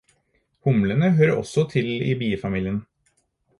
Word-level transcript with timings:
Humlene 0.63 1.09
hører 1.19 1.35
også 1.43 1.67
til 1.75 1.93
i 2.09 2.15
biefamilien. 2.25 2.83